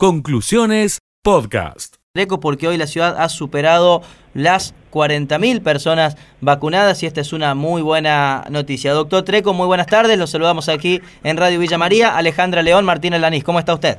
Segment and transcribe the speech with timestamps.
[0.00, 1.96] Conclusiones Podcast.
[2.40, 7.82] porque hoy la ciudad ha superado las 40.000 personas vacunadas y esta es una muy
[7.82, 8.92] buena noticia.
[8.92, 10.16] Doctor Treco, muy buenas tardes.
[10.16, 12.16] Los saludamos aquí en Radio Villa María.
[12.16, 13.98] Alejandra León, Martín Lanís, ¿cómo está usted?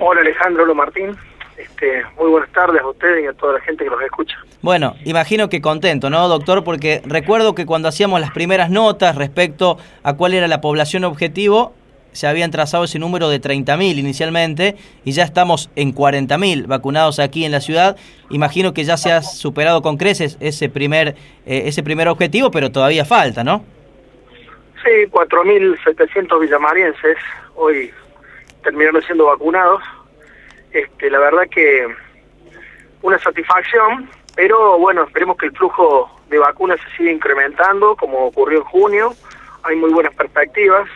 [0.00, 1.16] Hola Alejandro, hola Martín.
[1.56, 4.36] Este, muy buenas tardes a ustedes y a toda la gente que nos escucha.
[4.60, 6.62] Bueno, imagino que contento, ¿no, doctor?
[6.62, 11.74] Porque recuerdo que cuando hacíamos las primeras notas respecto a cuál era la población objetivo,
[12.12, 17.44] se habían trazado ese número de 30.000 inicialmente y ya estamos en 40.000 vacunados aquí
[17.44, 17.96] en la ciudad.
[18.30, 22.70] Imagino que ya se ha superado con creces ese primer, eh, ese primer objetivo, pero
[22.70, 23.64] todavía falta, ¿no?
[24.82, 27.16] Sí, 4.700 villamarienses
[27.54, 27.90] hoy
[28.62, 29.82] terminaron siendo vacunados.
[30.72, 31.86] Este, la verdad que
[33.02, 38.58] una satisfacción, pero bueno, esperemos que el flujo de vacunas se siga incrementando como ocurrió
[38.58, 39.14] en junio.
[39.62, 40.88] Hay muy buenas perspectivas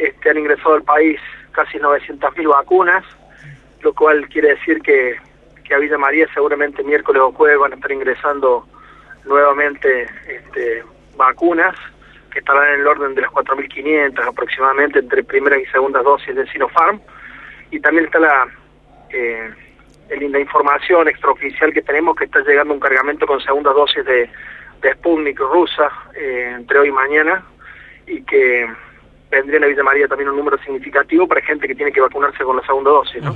[0.00, 1.20] este, han ingresado al país
[1.52, 3.04] casi 900.000 vacunas,
[3.82, 5.16] lo cual quiere decir que,
[5.62, 8.66] que a Villa María seguramente miércoles o jueves van a estar ingresando
[9.26, 10.82] nuevamente este,
[11.16, 11.76] vacunas
[12.32, 16.46] que estarán en el orden de las 4.500 aproximadamente entre primeras y segundas dosis de
[16.46, 17.00] Sinopharm.
[17.70, 18.48] Y también está la,
[19.10, 19.50] eh,
[20.40, 24.30] información extraoficial que tenemos que está llegando un cargamento con segundas dosis de,
[24.80, 27.44] de Sputnik rusa eh, entre hoy y mañana
[28.06, 28.66] y que
[29.30, 32.42] vendría en la Villa María también un número significativo para gente que tiene que vacunarse
[32.44, 33.22] con la segunda dosis.
[33.22, 33.34] ¿no?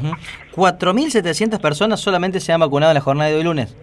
[0.55, 3.77] 4.700 personas solamente se han vacunado en la jornada de hoy lunes.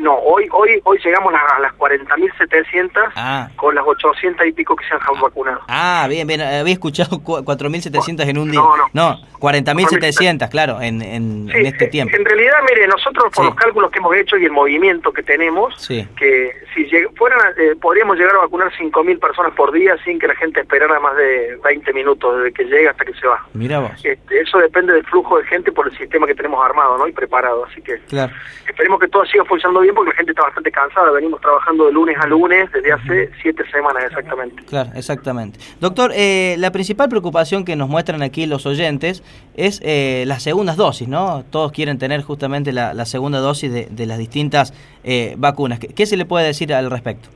[0.00, 3.50] No, hoy hoy hoy llegamos a las 40.700 ah.
[3.56, 5.20] con las 800 y pico que se han ah.
[5.20, 5.60] vacunado.
[5.68, 6.40] Ah, bien, bien.
[6.40, 8.60] Había escuchado 4.700 en un día.
[8.60, 8.88] No, no.
[8.94, 12.16] No, 40.700, claro, en, en, este tiempo.
[12.16, 15.86] En realidad, mire, nosotros por los cálculos que hemos hecho y el movimiento que tenemos,
[16.16, 20.34] que si fueran, eh, podríamos llegar a vacunar 5.000 personas por día sin que la
[20.36, 23.44] gente esperara más de 20 minutos desde que llega hasta que se va.
[23.54, 23.92] Mira vos.
[24.04, 27.08] Este, eso depende del flujo de gente por el sistema que tenemos armado ¿no?
[27.08, 27.64] y preparado.
[27.64, 28.32] Así que claro.
[28.68, 31.10] esperemos que todo siga funcionando bien porque la gente está bastante cansada.
[31.10, 34.62] Venimos trabajando de lunes a lunes desde hace siete semanas exactamente.
[34.64, 35.58] Claro, exactamente.
[35.80, 39.22] Doctor, eh, la principal preocupación que nos muestran aquí los oyentes
[39.56, 41.44] es eh, las segundas dosis, ¿no?
[41.50, 44.72] Todos quieren tener justamente la, segunda dosis de, las distintas
[45.04, 45.78] eh, vacunas.
[45.78, 47.28] ¿Qué, se le puede decir al respecto?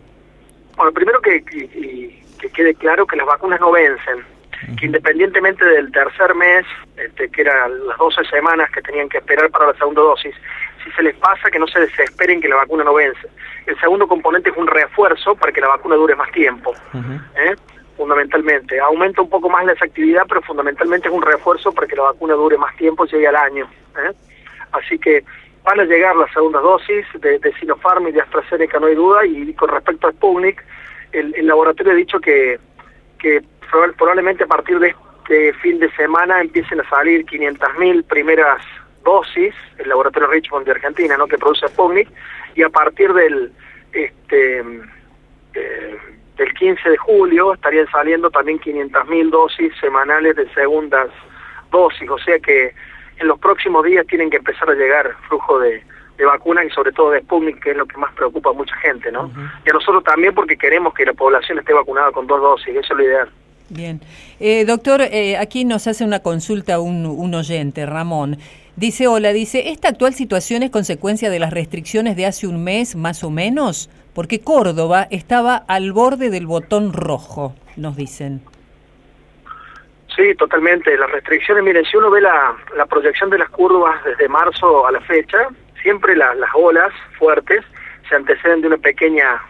[0.77, 4.25] Bueno, primero que, que quede claro que las vacunas no vencen
[4.79, 6.65] que independientemente del tercer mes,
[6.97, 10.35] este, que eran las 12 semanas que tenían que esperar para la segunda dosis,
[10.83, 13.29] si se les pasa que no se desesperen que la vacuna no vence.
[13.67, 16.75] El segundo componente es un refuerzo para que la vacuna dure más tiempo,
[17.37, 17.55] ¿eh?
[17.97, 18.81] fundamentalmente.
[18.81, 22.35] Aumenta un poco más la efectividad, pero fundamentalmente es un refuerzo para que la vacuna
[22.35, 23.69] dure más tiempo, llegue al año.
[23.97, 24.13] ¿eh?
[24.73, 25.25] Así que
[25.65, 29.27] van a llegar las segundas dosis de, de, Sinopharm y de AstraZeneca, no hay duda,
[29.27, 30.63] y con respecto a Sputnik,
[31.13, 32.59] el, laboratorio ha dicho que,
[33.19, 33.43] que
[33.97, 34.95] probablemente a partir de
[35.25, 38.61] este fin de semana empiecen a salir 500.000 primeras
[39.05, 41.27] dosis, el laboratorio Richmond de Argentina, ¿no?
[41.27, 42.09] que produce Sputnik,
[42.55, 43.51] y a partir del
[43.93, 44.59] este
[45.55, 45.99] eh,
[46.37, 51.09] del 15 de julio estarían saliendo también 500.000 dosis semanales de segundas
[51.71, 52.75] dosis, o sea que
[53.19, 55.83] en los próximos días tienen que empezar a llegar flujo de,
[56.17, 58.77] de vacunas y sobre todo de Sputnik, que es lo que más preocupa a mucha
[58.77, 59.31] gente, ¿no?
[59.67, 62.93] Y a nosotros también porque queremos que la población esté vacunada con dos dosis, eso
[62.93, 63.29] es lo ideal.
[63.71, 64.01] Bien.
[64.41, 68.39] Eh, doctor, eh, aquí nos hace una consulta un, un oyente, Ramón.
[68.77, 72.95] Dice, hola, dice, ¿esta actual situación es consecuencia de las restricciones de hace un mes
[72.95, 73.89] más o menos?
[74.13, 78.43] Porque Córdoba estaba al borde del botón rojo, nos dicen.
[80.17, 80.97] Sí, totalmente.
[80.97, 84.93] Las restricciones, miren, si uno ve la, la proyección de las curvas desde marzo a
[84.93, 85.49] la fecha,
[85.83, 87.65] siempre las olas fuertes
[88.09, 89.41] se anteceden de una pequeña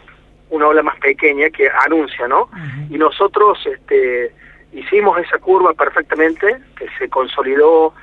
[0.51, 2.49] una ola más pequeña que anuncia, ¿no?
[2.91, 4.33] Y nosotros este,
[4.73, 7.95] hicimos esa curva perfectamente, que se consolidó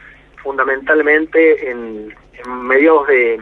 [0.43, 2.13] fundamentalmente en,
[2.47, 3.39] mediados de,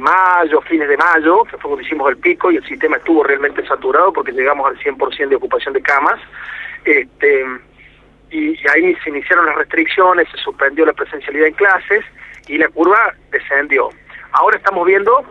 [0.00, 3.66] mayo, fines de mayo, que fue cuando hicimos el pico y el sistema estuvo realmente
[3.66, 6.20] saturado porque llegamos al 100% de ocupación de camas.
[6.84, 7.44] Este,
[8.30, 12.04] y, y, ahí se iniciaron las restricciones, se suspendió la presencialidad en clases
[12.48, 13.90] y la curva descendió.
[14.32, 15.24] Ahora estamos viendo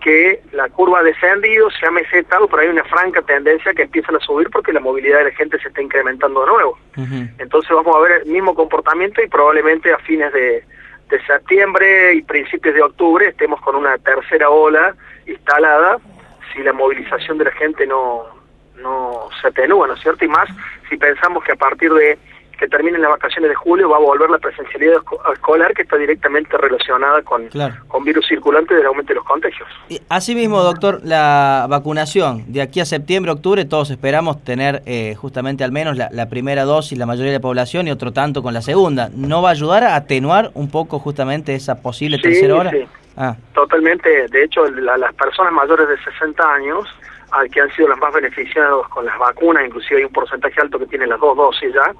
[0.00, 4.16] que la curva ha descendido, se ha mesetado, pero hay una franca tendencia que empiezan
[4.16, 6.78] a subir porque la movilidad de la gente se está incrementando de nuevo.
[7.38, 10.64] Entonces vamos a ver el mismo comportamiento y probablemente a fines de,
[11.26, 14.94] septiembre y principios de octubre estemos con una tercera ola
[15.26, 15.98] instalada
[16.52, 18.26] si la movilización de la gente no,
[18.82, 20.24] no se atenúa, ¿no es cierto?
[20.24, 20.48] Y más
[20.88, 22.18] si pensamos que a partir de
[22.58, 25.00] que terminen las vacaciones de julio va a volver la presencialidad
[25.32, 27.48] escolar que está directamente relacionada con,
[27.86, 29.68] con virus circulante del aumento de los contagios.
[29.88, 35.64] Y asimismo, doctor, la vacunación de aquí a septiembre, octubre, todos esperamos tener eh, justamente
[35.64, 38.60] al menos la, primera dosis, la mayoría de la población y otro tanto con la
[38.60, 39.08] segunda.
[39.14, 42.70] ¿No va a ayudar a atenuar un poco justamente esa posible tercera hora?
[42.70, 42.84] Sí.
[43.16, 43.36] Ah.
[43.54, 44.28] Totalmente.
[44.28, 46.86] De hecho, las personas mayores de 60 años
[47.52, 50.86] que han sido las más beneficiadas con las vacunas, inclusive hay un porcentaje alto que
[50.86, 51.92] tiene las dos dosis ya,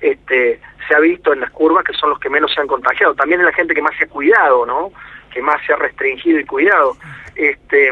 [0.00, 3.14] este, se ha visto en las curvas que son los que menos se han contagiado.
[3.14, 4.92] También es la gente que más se ha cuidado, ¿no?
[5.32, 6.96] Que más se ha restringido y cuidado.
[7.34, 7.90] Este,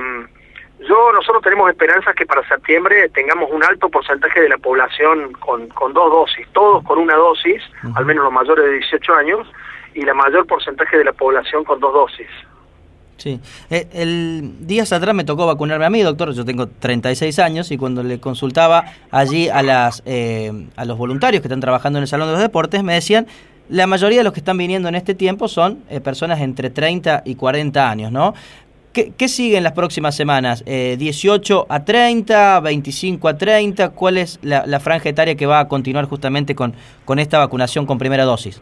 [0.81, 5.69] yo, nosotros tenemos esperanzas que para septiembre tengamos un alto porcentaje de la población con,
[5.69, 7.62] con dos dosis, todos con una dosis,
[7.94, 9.49] al menos los mayores de 18 años,
[9.94, 12.29] y la mayor porcentaje de la población con dos dosis.
[13.17, 13.38] Sí.
[13.70, 16.32] Eh, el días atrás me tocó vacunarme a mí, doctor.
[16.35, 21.41] Yo tengo 36 años y cuando le consultaba allí a, las, eh, a los voluntarios
[21.41, 23.26] que están trabajando en el Salón de los Deportes, me decían,
[23.69, 27.23] la mayoría de los que están viniendo en este tiempo son eh, personas entre 30
[27.25, 28.35] y 40 años, ¿no?
[28.93, 30.62] ¿Qué, sigue en las próximas semanas?
[30.67, 33.88] ¿18 a 30, 25 a 30?
[33.88, 36.75] ¿Cuál es la, la franja etaria que va a continuar justamente con,
[37.06, 38.61] con esta vacunación con primera dosis?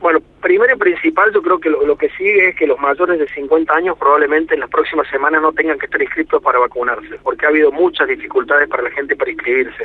[0.00, 3.28] Bueno, primero y principal yo creo que lo, que sigue es que los mayores de
[3.28, 7.44] 50 años probablemente en las próximas semanas no tengan que estar inscritos para vacunarse, porque
[7.44, 9.84] ha habido muchas dificultades para la gente para inscribirse.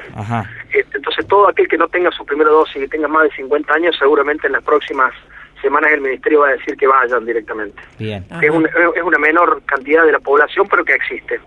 [0.71, 3.73] Este, entonces todo aquel que no tenga su primera dosis y tenga más de 50
[3.73, 5.13] años seguramente en las próximas
[5.61, 7.81] semanas el ministerio va a decir que vayan directamente.
[7.99, 8.25] Bien.
[8.41, 8.51] Es,
[8.95, 11.41] es una menor cantidad de la población pero que existe.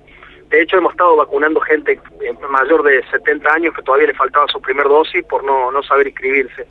[0.51, 4.47] De hecho, hemos estado vacunando gente eh, mayor de 70 años que todavía le faltaba
[4.49, 6.67] su primer dosis por no, no saber inscribirse.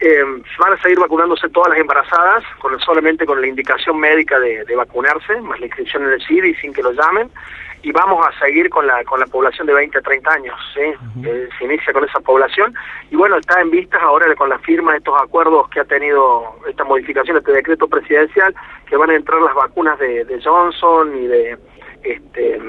[0.00, 0.24] Eh,
[0.58, 5.40] van a seguir vacunándose todas las embarazadas, con solamente con la indicación médica de, vacunarse,
[5.40, 7.30] más la inscripción en el CIDI sin que lo llamen,
[7.82, 11.26] y vamos a seguir con la, con la población de 20 a 30 años, ¿sí?
[11.26, 12.74] Eh, se inicia con esa población,
[13.10, 16.56] y bueno, está en vistas ahora con la firma de estos acuerdos que ha tenido
[16.68, 18.54] esta modificación, este decreto presidencial,
[18.86, 21.58] que van a entrar las vacunas de, de Johnson y de
[22.02, 22.60] este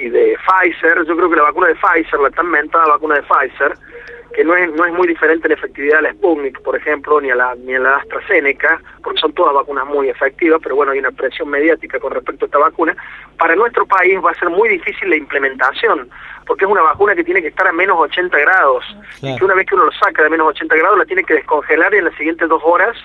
[0.00, 3.22] y de Pfizer, yo creo que la vacuna de Pfizer, la tan mentada vacuna de
[3.22, 3.74] Pfizer,
[4.34, 7.30] que no es, no es muy diferente en efectividad a la Sputnik, por ejemplo, ni
[7.30, 10.98] a la, ni a la AstraZeneca, porque son todas vacunas muy efectivas, pero bueno, hay
[10.98, 12.96] una presión mediática con respecto a esta vacuna.
[13.38, 16.08] Para nuestro país va a ser muy difícil la implementación,
[16.46, 18.84] porque es una vacuna que tiene que estar a menos 80 grados,
[19.20, 21.34] y que una vez que uno lo saca de menos 80 grados la tiene que
[21.34, 22.96] descongelar y en las siguientes dos horas,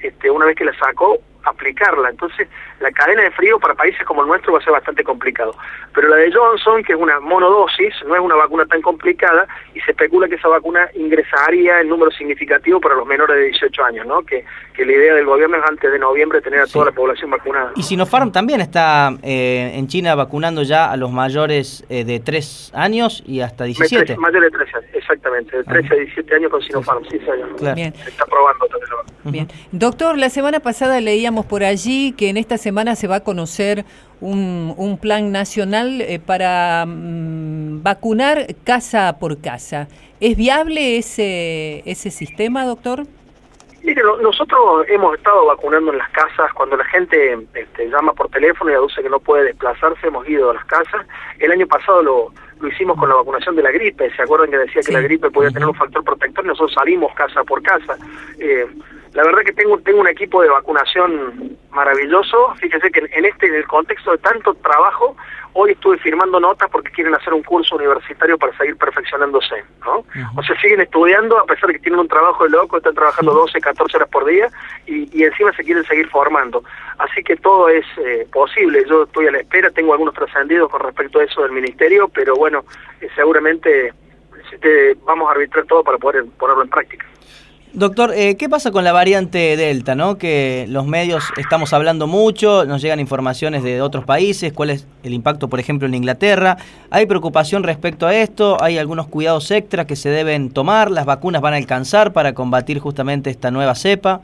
[0.00, 2.10] este, una vez que la sacó, aplicarla.
[2.10, 2.48] Entonces,
[2.82, 5.54] la cadena de frío para países como el nuestro va a ser bastante complicado.
[5.94, 9.80] Pero la de Johnson, que es una monodosis, no es una vacuna tan complicada y
[9.80, 14.06] se especula que esa vacuna ingresaría en número significativo para los menores de 18 años,
[14.06, 14.22] ¿no?
[14.22, 14.44] Que,
[14.74, 17.72] que la idea del gobierno es antes de noviembre tener a toda la población vacunada.
[17.76, 22.72] Y Sinopharm también está eh, en China vacunando ya a los mayores eh, de 3
[22.74, 24.16] años y hasta 17.
[24.16, 27.18] Mayores de 13 años, exactamente, de 13 a 17 años con Sinopharm, sí,
[27.58, 27.76] Claro.
[27.76, 27.94] Bien.
[27.94, 28.66] Se está probando
[29.24, 29.46] Bien.
[29.70, 33.84] Doctor, la semana pasada leíamos por allí que en esta semana se va a conocer
[34.20, 39.88] un, un plan nacional eh, para mm, vacunar casa por casa.
[40.20, 43.04] ¿Es viable ese, ese sistema, doctor?
[43.82, 48.70] Mire, nosotros hemos estado vacunando en las casas, cuando la gente este, llama por teléfono
[48.70, 51.04] y aduce que no puede desplazarse, hemos ido a las casas.
[51.40, 54.58] El año pasado lo, lo hicimos con la vacunación de la gripe, ¿se acuerdan que
[54.58, 56.44] decía que la gripe podía tener un factor protector?
[56.44, 57.96] Nosotros salimos casa por casa.
[58.38, 58.66] Eh,
[59.14, 62.54] la verdad que tengo, tengo un equipo de vacunación maravilloso.
[62.56, 65.16] Fíjese que en este, en el contexto de tanto trabajo,
[65.52, 70.04] hoy estuve firmando notas porque quieren hacer un curso universitario para seguir perfeccionándose, ¿no?
[70.34, 73.32] O sea, siguen estudiando a pesar de que tienen un trabajo de loco, están trabajando
[73.32, 74.48] 12, 14 horas por día
[74.86, 76.64] y, y encima se quieren seguir formando.
[76.98, 78.84] Así que todo es eh, posible.
[78.88, 82.34] Yo estoy a la espera, tengo algunos trascendidos con respecto a eso del ministerio, pero
[82.34, 82.64] bueno,
[83.00, 83.92] eh, seguramente
[84.52, 87.06] este, vamos a arbitrar todo para poder ponerlo en práctica.
[87.74, 89.94] Doctor, eh, ¿qué pasa con la variante Delta?
[89.94, 90.18] ¿no?
[90.18, 95.14] Que los medios estamos hablando mucho, nos llegan informaciones de otros países, cuál es el
[95.14, 96.58] impacto, por ejemplo, en Inglaterra.
[96.90, 98.62] ¿Hay preocupación respecto a esto?
[98.62, 100.90] ¿Hay algunos cuidados extras que se deben tomar?
[100.90, 104.20] ¿Las vacunas van a alcanzar para combatir justamente esta nueva cepa?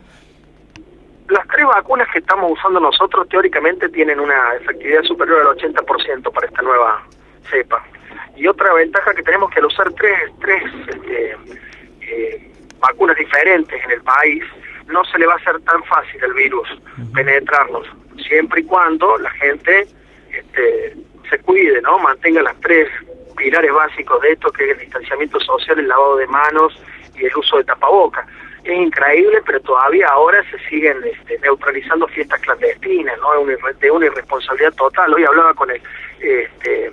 [1.30, 6.46] Las tres vacunas que estamos usando nosotros teóricamente tienen una efectividad superior al 80% para
[6.46, 7.02] esta nueva
[7.50, 7.82] cepa.
[8.36, 11.36] Y otra ventaja que tenemos que al usar tres, tres este,
[12.02, 14.44] eh, vacunas diferentes en el país,
[14.86, 16.68] no se le va a hacer tan fácil el virus
[17.14, 17.86] penetrarnos,
[18.26, 19.86] siempre y cuando la gente
[20.32, 20.96] este,
[21.28, 21.98] se cuide, ¿no?
[21.98, 22.88] Mantenga las tres
[23.36, 26.80] pilares básicos de esto, que es el distanciamiento social, el lavado de manos
[27.16, 28.26] y el uso de tapabocas.
[28.64, 33.44] Es increíble, pero todavía ahora se siguen este, neutralizando fiestas clandestinas, ¿no?
[33.80, 35.14] De una irresponsabilidad total.
[35.14, 35.80] Hoy hablaba con el,
[36.20, 36.90] este,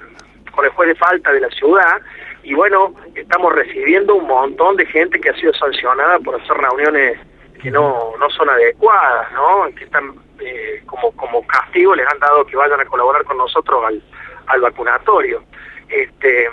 [0.54, 2.02] con el juez de falta de la ciudad
[2.46, 7.20] y bueno, estamos recibiendo un montón de gente que ha sido sancionada por hacer reuniones
[7.60, 9.66] que no, no son adecuadas, ¿no?
[9.76, 13.84] Que están eh, como, como castigo les han dado que vayan a colaborar con nosotros
[13.84, 14.04] al,
[14.46, 15.44] al vacunatorio.
[15.90, 16.48] Este,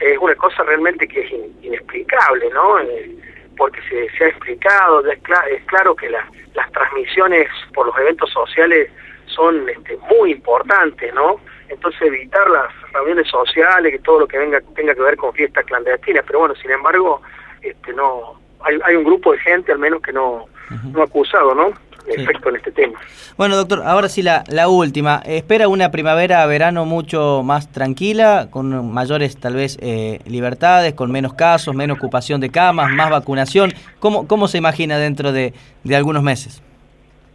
[0.00, 2.80] es una cosa realmente que es inexplicable, ¿no?
[2.80, 3.16] Eh,
[3.56, 5.18] porque se, ha explicado, es,
[5.50, 8.90] es claro que las transmisiones por los eventos sociales
[9.26, 11.40] son este, muy importantes, ¿no?
[11.70, 15.64] Entonces evitar las reuniones sociales, que todo lo que venga tenga que ver con fiestas
[15.64, 17.22] clandestinas, pero bueno, sin embargo,
[17.60, 20.46] este, no, hay, hay un grupo de gente al menos que no,
[20.92, 21.72] no ha acusado, ¿no?
[22.04, 22.98] Efecto en este tema.
[23.36, 25.22] Bueno, doctor, ahora sí la, la última.
[25.24, 31.76] ¿Espera una primavera-verano mucho más tranquila, con mayores tal vez eh, libertades, con menos casos,
[31.76, 33.72] menos ocupación de camas, más vacunación?
[34.00, 36.60] ¿Cómo, cómo se imagina dentro de, de algunos meses?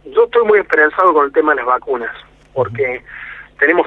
[0.04, 2.14] Yo estoy muy esperanzado con el tema de las vacunas,
[2.52, 3.02] porque
[3.58, 3.86] tenemos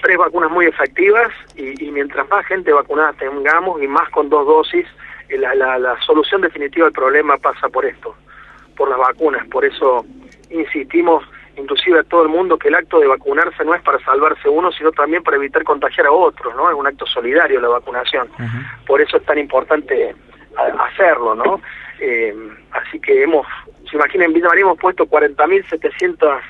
[0.00, 4.46] tres vacunas muy efectivas y, y, mientras más gente vacunada tengamos y más con dos
[4.46, 4.86] dosis,
[5.28, 8.14] la, la, la solución definitiva del problema pasa por esto,
[8.76, 9.46] por las vacunas.
[9.48, 10.04] Por eso
[10.50, 11.24] insistimos
[11.56, 14.70] inclusive a todo el mundo que el acto de vacunarse no es para salvarse uno,
[14.72, 16.70] sino también para evitar contagiar a otros, ¿no?
[16.70, 18.28] Es un acto solidario la vacunación.
[18.38, 18.84] Uh -huh.
[18.86, 20.14] Por eso es tan importante
[20.56, 21.60] hacerlo, ¿no?
[22.00, 22.34] Eh,
[22.70, 23.46] así que hemos,
[23.90, 26.40] se imaginen, en Villa María hemos puesto 40.700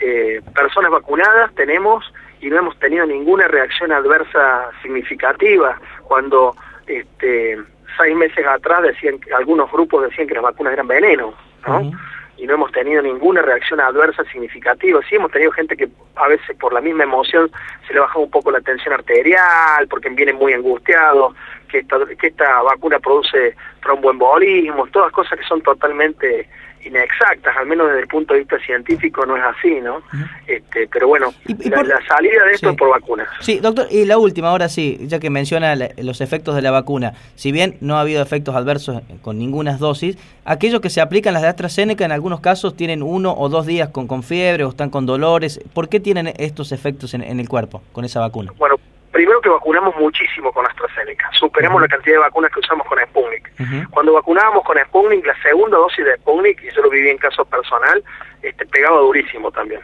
[0.00, 2.04] eh, personas vacunadas, tenemos,
[2.42, 5.80] y no hemos tenido ninguna reacción adversa significativa.
[6.02, 6.54] Cuando
[6.88, 7.56] este,
[7.96, 11.34] seis meses atrás decían que algunos grupos decían que las vacunas eran veneno,
[11.66, 11.78] ¿no?
[11.78, 11.98] Uh -huh.
[12.38, 15.00] Y no hemos tenido ninguna reacción adversa significativa.
[15.08, 17.48] Sí hemos tenido gente que a veces por la misma emoción
[17.86, 21.36] se le baja un poco la tensión arterial, porque vienen muy angustiados,
[21.68, 26.48] que esta, que esta vacuna produce tromboembolismo, todas cosas que son totalmente
[26.84, 29.96] inexactas, al menos desde el punto de vista científico no es así, ¿no?
[29.96, 30.28] Uh -huh.
[30.46, 31.86] este, pero bueno, y, y la, por...
[31.86, 32.72] la, salida de esto sí.
[32.72, 33.28] es por vacunas.
[33.40, 37.14] Sí, doctor, y la última, ahora sí, ya que menciona los efectos de la vacuna,
[37.34, 41.42] si bien no ha habido efectos adversos con ninguna dosis, aquellos que se aplican las
[41.42, 44.90] de AstraZeneca en algunos casos tienen uno o dos días con, con fiebre o están
[44.90, 48.52] con dolores, ¿por qué tienen estos efectos en, en el cuerpo con esa vacuna?
[48.58, 48.76] Bueno,
[49.22, 51.88] primero que vacunamos muchísimo con AstraZeneca, superamos uh -huh.
[51.88, 53.52] la cantidad de vacunas que usamos con Sputnik.
[53.60, 53.90] Uh -huh.
[53.90, 57.44] Cuando vacunábamos con Sputnik, la segunda dosis de Sputnik, y yo lo viví en caso
[57.44, 58.02] personal,
[58.42, 59.80] este, pegaba durísimo también.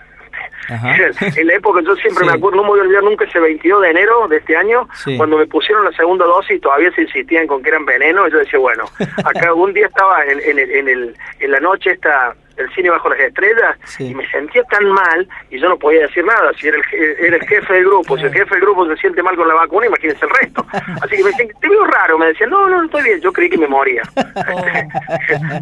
[0.68, 2.30] en la época, yo siempre sí.
[2.30, 4.88] me acuerdo, no me voy a olvidar nunca ese 22 de enero de este año,
[4.92, 5.16] sí.
[5.16, 8.32] cuando me pusieron la segunda dosis y todavía se insistían con que eran veneno, y
[8.32, 8.84] yo decía, bueno,
[9.24, 12.90] acá un día estaba en, en, el, en, el, en la noche esta el cine
[12.90, 14.08] bajo las estrellas sí.
[14.08, 16.52] y me sentía tan mal y yo no podía decir nada.
[16.58, 16.84] Si era el,
[17.24, 19.54] era el jefe del grupo si el jefe del grupo se siente mal con la
[19.54, 20.66] vacuna imagínense el resto.
[20.72, 23.32] Así que me decían te veo raro me decían no no no estoy bien yo
[23.32, 24.02] creí que me moría.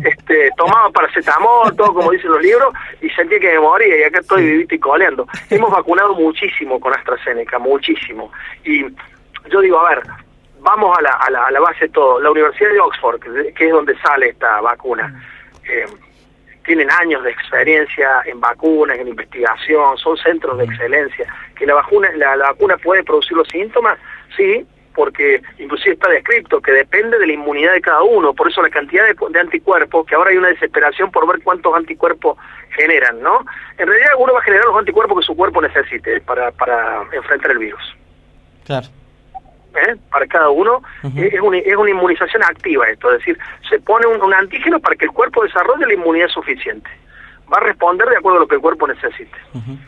[0.05, 4.21] Este tomaba paracetamol todo como dicen los libros y sentía que me moría y acá
[4.21, 5.27] estoy vivito y coleando.
[5.51, 8.33] Hemos vacunado muchísimo con AstraZeneca muchísimo.
[8.65, 8.85] Y
[9.51, 10.03] yo digo a ver
[10.61, 12.21] vamos a la, a la, a la base de todo.
[12.21, 13.21] La Universidad de Oxford
[13.55, 15.23] que es donde sale esta vacuna.
[15.69, 15.85] Eh,
[16.67, 21.33] tienen años de experiencia en vacunas, en investigación, son centros de excelencia.
[21.57, 23.99] Que la vacuna, la, la vacuna puede producir los síntomas,
[24.37, 28.63] sí, porque inclusive está descrito que depende de la inmunidad de cada uno, por eso
[28.63, 32.37] la cantidad de, de, anticuerpos, que ahora hay una desesperación por ver cuántos anticuerpos
[32.71, 33.45] generan, ¿no?
[33.79, 37.53] En realidad uno va a generar los anticuerpos que su cuerpo necesite para, para enfrentar
[37.53, 37.97] el virus.
[38.65, 38.87] Claro.
[39.89, 39.97] ¿Eh?
[40.11, 41.35] para cada uno, uh -huh.
[41.35, 44.97] es, una, es una inmunización activa esto, es decir, se pone un, un, antígeno para
[44.97, 46.91] que el cuerpo desarrolle la inmunidad suficiente.
[47.53, 49.37] Va a responder de acuerdo a lo que el cuerpo necesite.
[49.55, 49.79] Uh -huh.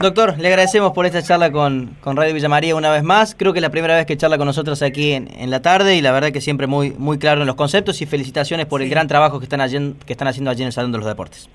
[0.00, 3.34] Doctor, le agradecemos por esta charla con, con Radio Villa María una vez más.
[3.34, 5.94] Creo que es la primera vez que charla con nosotros aquí en, en la tarde
[5.94, 8.84] y la verdad que siempre muy, muy claro en los conceptos y felicitaciones por sí.
[8.84, 11.06] el gran trabajo que están, allí, que están haciendo allí en el Salón de los
[11.06, 11.50] Deportes.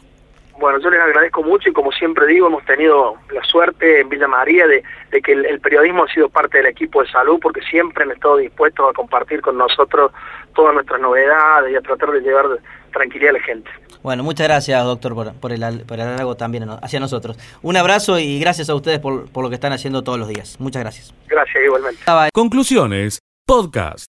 [0.58, 4.28] Bueno, yo les agradezco mucho y como siempre digo, hemos tenido la suerte en Villa
[4.28, 7.62] María de, de que el, el, periodismo ha sido parte del equipo de salud porque
[7.62, 10.12] siempre han estado dispuestos a compartir con nosotros
[10.54, 12.46] todas nuestras novedades y a tratar de llevar
[12.94, 13.70] tranquilidad a la gente.
[14.02, 17.38] Bueno, muchas gracias, doctor, por, por, el, por el halago también hacia nosotros.
[17.62, 20.58] Un abrazo y gracias a ustedes por, por lo que están haciendo todos los días.
[20.60, 21.14] Muchas gracias.
[21.28, 22.02] Gracias, igualmente.
[22.34, 24.06] Conclusiones, podcast.